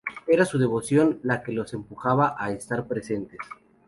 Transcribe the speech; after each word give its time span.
Era 0.25 0.45
su 0.45 0.57
devoción 0.57 1.19
la 1.21 1.43
que 1.43 1.51
los 1.51 1.75
empujaba 1.75 2.35
a 2.39 2.51
estar 2.51 2.87
presentes. 2.87 3.37